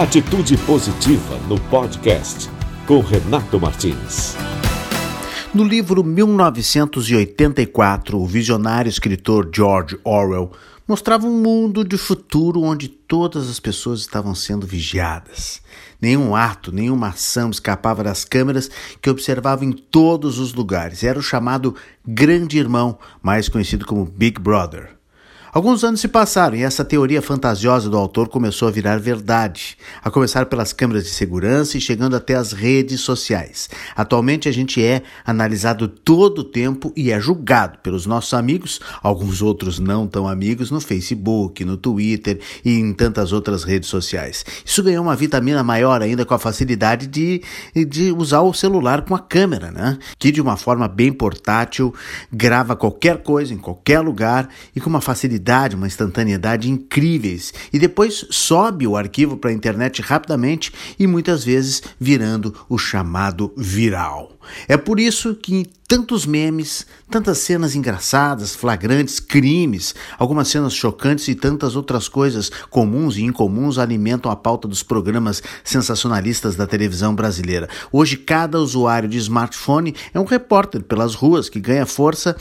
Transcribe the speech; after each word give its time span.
Atitude 0.00 0.56
Positiva 0.56 1.36
no 1.46 1.60
podcast 1.68 2.48
com 2.86 3.00
Renato 3.00 3.60
Martins. 3.60 4.34
No 5.52 5.62
livro 5.62 6.02
1984, 6.02 8.18
o 8.18 8.26
visionário 8.26 8.88
escritor 8.88 9.50
George 9.54 10.00
Orwell 10.02 10.52
mostrava 10.88 11.26
um 11.26 11.42
mundo 11.42 11.84
de 11.84 11.98
futuro 11.98 12.62
onde 12.62 12.88
todas 12.88 13.50
as 13.50 13.60
pessoas 13.60 14.00
estavam 14.00 14.34
sendo 14.34 14.66
vigiadas. 14.66 15.60
Nenhum 16.00 16.34
ato, 16.34 16.72
nenhuma 16.72 17.08
ação 17.08 17.50
escapava 17.50 18.02
das 18.02 18.24
câmeras 18.24 18.70
que 19.02 19.10
observavam 19.10 19.68
em 19.68 19.72
todos 19.72 20.38
os 20.38 20.54
lugares. 20.54 21.04
Era 21.04 21.18
o 21.18 21.22
chamado 21.22 21.76
Grande 22.08 22.56
Irmão, 22.56 22.98
mais 23.22 23.50
conhecido 23.50 23.84
como 23.84 24.06
Big 24.06 24.40
Brother. 24.40 24.98
Alguns 25.52 25.82
anos 25.82 26.00
se 26.00 26.06
passaram 26.06 26.56
e 26.56 26.62
essa 26.62 26.84
teoria 26.84 27.20
fantasiosa 27.20 27.90
do 27.90 27.96
autor 27.96 28.28
começou 28.28 28.68
a 28.68 28.70
virar 28.70 29.00
verdade, 29.00 29.76
a 30.00 30.08
começar 30.08 30.46
pelas 30.46 30.72
câmeras 30.72 31.02
de 31.02 31.10
segurança 31.10 31.76
e 31.76 31.80
chegando 31.80 32.14
até 32.14 32.36
as 32.36 32.52
redes 32.52 33.00
sociais. 33.00 33.68
Atualmente 33.96 34.48
a 34.48 34.52
gente 34.52 34.80
é 34.80 35.02
analisado 35.26 35.88
todo 35.88 36.40
o 36.40 36.44
tempo 36.44 36.92
e 36.96 37.10
é 37.10 37.18
julgado 37.18 37.78
pelos 37.78 38.06
nossos 38.06 38.32
amigos, 38.32 38.78
alguns 39.02 39.42
outros 39.42 39.80
não 39.80 40.06
tão 40.06 40.28
amigos, 40.28 40.70
no 40.70 40.80
Facebook, 40.80 41.64
no 41.64 41.76
Twitter 41.76 42.38
e 42.64 42.78
em 42.78 42.92
tantas 42.92 43.32
outras 43.32 43.64
redes 43.64 43.88
sociais. 43.88 44.44
Isso 44.64 44.84
ganhou 44.84 45.02
uma 45.02 45.16
vitamina 45.16 45.64
maior 45.64 46.00
ainda 46.00 46.24
com 46.24 46.32
a 46.32 46.38
facilidade 46.38 47.08
de, 47.08 47.42
de 47.88 48.12
usar 48.12 48.42
o 48.42 48.54
celular 48.54 49.02
com 49.02 49.16
a 49.16 49.18
câmera, 49.18 49.72
né? 49.72 49.98
Que 50.16 50.30
de 50.30 50.40
uma 50.40 50.56
forma 50.56 50.86
bem 50.86 51.12
portátil 51.12 51.92
grava 52.32 52.76
qualquer 52.76 53.24
coisa 53.24 53.52
em 53.52 53.58
qualquer 53.58 53.98
lugar 53.98 54.48
e 54.76 54.80
com 54.80 54.88
uma 54.88 55.00
facilidade 55.00 55.39
uma 55.76 55.86
instantaneidade 55.86 56.70
incríveis 56.70 57.52
e 57.72 57.78
depois 57.78 58.26
sobe 58.30 58.86
o 58.86 58.96
arquivo 58.96 59.36
para 59.36 59.50
a 59.50 59.54
internet 59.54 60.02
rapidamente 60.02 60.72
e 60.98 61.06
muitas 61.06 61.44
vezes 61.44 61.82
virando 61.98 62.54
o 62.68 62.78
chamado 62.78 63.52
viral. 63.56 64.32
É 64.68 64.76
por 64.76 65.00
isso 65.00 65.34
que 65.34 65.66
tantos 65.90 66.24
memes, 66.24 66.86
tantas 67.10 67.38
cenas 67.38 67.74
engraçadas, 67.74 68.54
flagrantes, 68.54 69.18
crimes, 69.18 69.92
algumas 70.20 70.46
cenas 70.46 70.72
chocantes 70.72 71.26
e 71.26 71.34
tantas 71.34 71.74
outras 71.74 72.08
coisas 72.08 72.48
comuns 72.70 73.16
e 73.16 73.24
incomuns 73.24 73.76
alimentam 73.76 74.30
a 74.30 74.36
pauta 74.36 74.68
dos 74.68 74.84
programas 74.84 75.42
sensacionalistas 75.64 76.54
da 76.54 76.64
televisão 76.64 77.12
brasileira. 77.12 77.68
Hoje, 77.90 78.16
cada 78.16 78.60
usuário 78.60 79.08
de 79.08 79.18
smartphone 79.18 79.92
é 80.14 80.20
um 80.20 80.24
repórter 80.24 80.80
pelas 80.84 81.16
ruas 81.16 81.48
que 81.48 81.58
ganha 81.58 81.84
força 81.84 82.36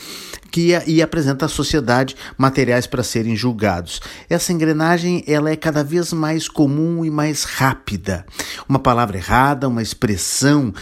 que 0.52 0.70
e 0.86 1.02
apresenta 1.02 1.46
à 1.46 1.50
sociedade 1.50 2.16
materiais 2.38 2.86
para 2.86 3.04
serem 3.04 3.36
julgados. 3.36 4.00
Essa 4.30 4.52
engrenagem 4.52 5.24
ela 5.28 5.50
é 5.50 5.56
cada 5.56 5.84
vez 5.84 6.12
mais 6.14 6.48
comum 6.48 7.06
e 7.06 7.10
mais 7.10 7.44
rápida. 7.44 8.26
Uma 8.68 8.80
palavra 8.80 9.18
errada, 9.18 9.68
uma 9.68 9.82
expressão 9.82 10.74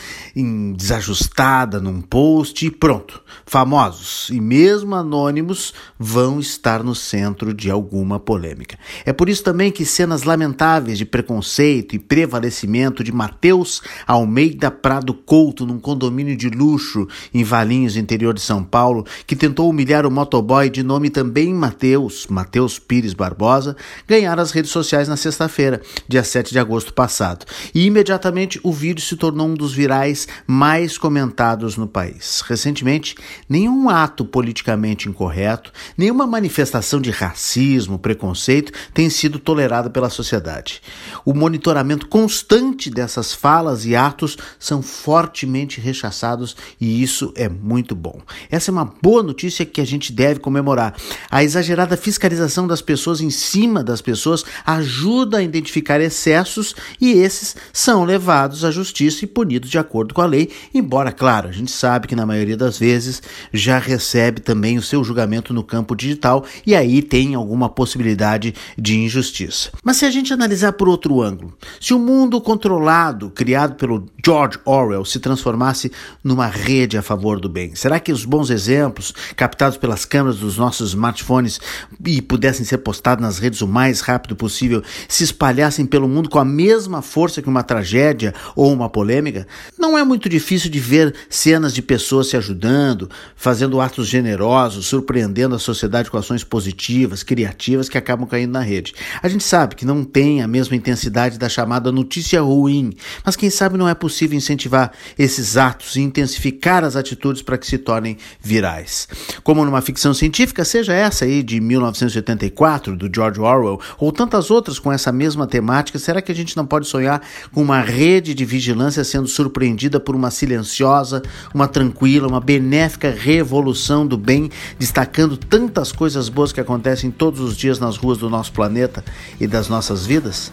desajustada 0.76 1.80
num 1.80 2.02
post 2.02 2.57
e 2.66 2.72
pronto. 2.72 3.22
Famosos 3.46 4.30
e 4.30 4.42
mesmo 4.42 4.96
anônimos 4.96 5.74
vão 5.98 6.40
estar 6.40 6.84
no 6.84 6.94
centro 6.94 7.54
de 7.54 7.70
alguma 7.70 8.20
polêmica. 8.20 8.78
É 9.06 9.14
por 9.14 9.30
isso 9.30 9.44
também 9.44 9.72
que 9.72 9.86
cenas 9.86 10.24
lamentáveis 10.24 10.98
de 10.98 11.06
preconceito 11.06 11.96
e 11.96 12.00
prevalecimento 12.00 13.04
de 13.04 13.12
Mateus 13.12 13.82
Almeida 14.06 14.70
Prado 14.70 15.14
Couto 15.14 15.66
num 15.66 15.80
condomínio 15.80 16.36
de 16.36 16.50
luxo 16.50 17.08
em 17.34 17.44
Valinhos, 17.44 17.96
interior 17.96 18.34
de 18.34 18.42
São 18.42 18.64
Paulo, 18.64 19.06
que 19.26 19.36
tentou 19.36 19.70
humilhar 19.70 20.06
o 20.06 20.12
motoboy 20.12 20.70
de 20.70 20.84
nome 20.84 21.10
também 21.10 21.54
Mateus, 21.54 22.28
Mateus 22.28 22.80
Pires 22.80 23.14
Barbosa, 23.14 23.76
ganharam 24.08 24.42
as 24.42 24.52
redes 24.52 24.72
sociais 24.72 25.08
na 25.08 25.18
sexta-feira, 25.18 25.82
dia 26.08 26.24
7 26.24 26.52
de 26.52 26.60
agosto 26.60 26.94
passado. 26.94 27.46
E 27.74 27.86
imediatamente 27.86 28.60
o 28.64 28.72
vídeo 28.72 29.04
se 29.04 29.16
tornou 29.16 29.48
um 29.48 29.54
dos 29.54 29.74
virais 29.74 30.28
mais 30.46 30.98
comentados 30.98 31.78
no 31.78 31.88
país. 31.88 32.42
Recentemente, 32.48 33.16
nenhum 33.50 33.90
ato 33.90 34.24
politicamente 34.24 35.10
incorreto, 35.10 35.72
nenhuma 35.98 36.26
manifestação 36.26 37.02
de 37.02 37.12
racismo, 37.12 38.00
preconceito 38.00 38.72
tem 38.94 39.10
sido 39.10 39.38
tolerada 39.38 39.90
pela 39.90 40.10
sociedade. 40.10 40.82
O 41.26 41.34
monitoramento 41.34 42.08
constante 42.08 42.90
dessas 42.90 43.34
falas 43.34 43.86
e 43.86 43.96
atos 43.96 44.38
são 44.58 44.82
fortemente 44.82 45.82
rechaçados 45.82 46.56
e 46.80 47.04
isso 47.04 47.34
é 47.36 47.50
muito 47.50 47.96
bom. 47.96 48.22
Essa 48.50 48.72
é 48.72 48.74
uma 48.74 48.86
boa 49.02 49.22
notícia 49.22 49.66
que 49.66 49.82
a 49.82 49.86
gente 49.86 50.14
deve 50.14 50.40
comemorar. 50.40 50.96
A 51.30 51.44
exagerada 51.44 51.98
fiscalização 51.98 52.66
das 52.66 52.82
pessoas 52.82 53.20
em 53.20 53.30
cima 53.30 53.84
das 53.84 54.02
pessoas 54.02 54.46
ajuda 54.66 55.40
a 55.40 55.44
identificar 55.44 56.00
excessos 56.00 56.76
e 57.02 57.12
esses 57.12 57.56
são 57.74 58.06
levados 58.06 58.64
à 58.64 58.72
justiça 58.72 59.26
e 59.26 59.28
punidos 59.28 59.70
de 59.70 59.78
acordo 59.78 60.14
com 60.14 60.22
a 60.22 60.26
lei, 60.26 60.50
embora, 60.74 61.12
claro, 61.12 61.50
a 61.50 61.52
gente 61.52 61.72
sabe 61.72 62.08
que 62.08 62.16
na 62.16 62.26
maioria 62.26 62.37
das 62.58 62.78
vezes 62.78 63.22
já 63.52 63.80
recebe 63.80 64.42
também 64.42 64.78
o 64.78 64.82
seu 64.82 65.04
julgamento 65.04 65.54
no 65.54 65.64
campo 65.64 65.96
digital 65.96 66.46
e 66.66 66.76
aí 66.76 67.02
tem 67.02 67.36
alguma 67.36 67.70
possibilidade 67.70 68.54
de 68.78 68.98
injustiça. 68.98 69.72
Mas 69.84 69.98
se 69.98 70.06
a 70.06 70.12
gente 70.12 70.34
analisar 70.34 70.74
por 70.74 70.88
outro 70.88 71.22
ângulo, 71.22 71.54
se 71.80 71.94
o 71.94 72.00
mundo 72.00 72.40
controlado, 72.42 73.30
criado 73.30 73.76
pelo 73.76 74.06
George 74.24 74.60
Orwell, 74.66 75.06
se 75.06 75.20
transformasse 75.20 75.92
numa 76.24 76.48
rede 76.48 76.98
a 76.98 77.02
favor 77.02 77.40
do 77.40 77.50
bem, 77.50 77.76
será 77.76 78.00
que 78.00 78.12
os 78.12 78.26
bons 78.26 78.50
exemplos 78.50 79.14
captados 79.36 79.78
pelas 79.78 80.06
câmeras 80.06 80.38
dos 80.38 80.58
nossos 80.58 80.90
smartphones 80.90 81.60
e 82.06 82.22
pudessem 82.22 82.66
ser 82.66 82.80
postados 82.80 83.22
nas 83.22 83.40
redes 83.40 83.62
o 83.62 83.68
mais 83.68 84.02
rápido 84.02 84.36
possível, 84.36 84.84
se 85.08 85.24
espalhassem 85.24 85.86
pelo 85.86 86.08
mundo 86.08 86.30
com 86.30 86.40
a 86.40 86.46
mesma 86.46 87.02
força 87.02 87.42
que 87.42 87.50
uma 87.50 87.64
tragédia 87.64 88.34
ou 88.56 88.72
uma 88.72 88.90
polêmica? 88.90 89.48
Não 89.78 89.98
é 89.98 90.04
muito 90.04 90.30
difícil 90.30 90.70
de 90.70 90.80
ver 90.80 91.14
cenas 91.30 91.74
de 91.74 91.82
pessoas 91.82 92.27
se 92.28 92.38
ajudando, 92.38 93.10
fazendo 93.36 93.80
atos 93.80 94.08
generosos, 94.08 94.86
surpreendendo 94.86 95.56
a 95.56 95.60
sociedade 95.60 96.10
com 96.12 96.18
ações 96.18 96.44
positivas, 96.44 97.24
criativas 97.24 97.90
que 97.90 97.98
acabam 97.98 98.28
caindo 98.28 98.52
na 98.52 98.62
rede. 98.62 98.94
A 99.22 99.28
gente 99.28 99.44
sabe 99.44 99.76
que 99.76 99.86
não 99.86 100.04
tem 100.04 100.42
a 100.42 100.48
mesma 100.48 100.76
intensidade 100.76 101.38
da 101.38 101.50
chamada 101.50 101.92
notícia 101.92 102.42
ruim, 102.42 102.94
mas 103.24 103.36
quem 103.36 103.50
sabe 103.50 103.78
não 103.78 103.88
é 103.88 103.94
possível 103.94 104.38
incentivar 104.38 104.92
esses 105.18 105.58
atos 105.58 105.96
e 105.96 106.02
intensificar 106.02 106.84
as 106.84 106.96
atitudes 106.96 107.42
para 107.42 107.58
que 107.58 107.68
se 107.68 107.78
tornem 107.78 108.18
virais. 108.42 109.08
Como 109.44 109.64
numa 109.64 109.82
ficção 109.82 110.14
científica, 110.14 110.66
seja 110.66 110.94
essa 110.94 111.26
aí 111.26 111.42
de 111.42 111.60
1984, 111.60 112.96
do 112.96 113.10
George 113.14 113.40
Orwell, 113.40 113.80
ou 113.98 114.12
tantas 114.12 114.52
outras 114.52 114.80
com 114.80 114.92
essa 114.92 115.12
mesma 115.12 115.48
temática, 115.48 116.00
será 116.00 116.22
que 116.22 116.32
a 116.32 116.36
gente 116.36 116.56
não 116.58 116.66
pode 116.66 116.88
sonhar 116.88 117.22
com 117.52 117.62
uma 117.62 117.82
rede 117.82 118.34
de 118.34 118.46
vigilância 118.46 119.04
sendo 119.04 119.28
surpreendida 119.28 120.00
por 120.00 120.16
uma 120.16 120.32
silenciosa, 120.32 121.22
uma 121.54 121.68
tranquila, 121.68 122.07
uma 122.24 122.40
benéfica 122.40 123.12
revolução 123.12 124.08
do 124.08 124.18
bem, 124.18 124.50
destacando 124.80 125.36
tantas 125.36 125.92
coisas 125.92 126.30
boas 126.30 126.52
que 126.52 126.60
acontecem 126.60 127.12
todos 127.12 127.40
os 127.40 127.58
dias 127.58 127.80
nas 127.80 127.98
ruas 127.98 128.18
do 128.18 128.30
nosso 128.30 128.52
planeta 128.52 129.04
e 129.40 129.46
das 129.46 129.68
nossas 129.68 130.06
vidas? 130.06 130.52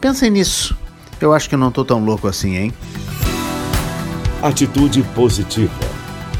Pensem 0.00 0.30
nisso. 0.30 0.76
Eu 1.20 1.32
acho 1.32 1.48
que 1.48 1.56
não 1.56 1.68
estou 1.68 1.84
tão 1.84 2.04
louco 2.04 2.28
assim, 2.28 2.56
hein? 2.56 2.72
Atitude 4.42 5.02
positiva, 5.14 5.72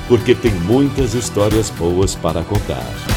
porque 0.08 0.34
tem 0.34 0.52
muitas 0.52 1.14
histórias 1.14 1.70
boas 1.70 2.14
para 2.14 2.42
contar. 2.42 3.09